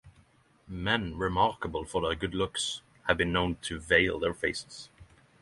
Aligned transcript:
Men 0.67 1.15
remarkable 1.15 1.85
for 1.85 2.01
their 2.01 2.15
good 2.15 2.33
looks 2.33 2.81
have 3.07 3.17
been 3.17 3.31
known 3.31 3.57
to 3.61 3.77
veil 3.77 4.17
their 4.17 4.33
faces. 4.33 4.89